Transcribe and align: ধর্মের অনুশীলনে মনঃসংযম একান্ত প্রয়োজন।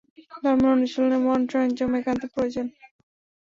ধর্মের 0.43 0.73
অনুশীলনে 0.75 1.17
মনঃসংযম 1.25 1.91
একান্ত 1.99 2.23
প্রয়োজন। 2.33 2.65